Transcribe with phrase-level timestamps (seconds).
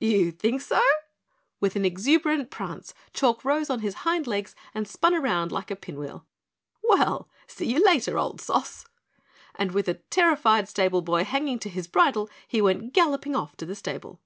[0.00, 0.80] "You think so?"
[1.60, 5.76] With an exuberant prance, Chalk rose on his hind legs and spun around like a
[5.76, 6.24] pinwheel.
[6.82, 8.86] "Well, see you later, old Sos!"
[9.56, 13.66] And with the terrified stable boy hanging to his bridle he went galloping off to
[13.66, 14.22] the stable.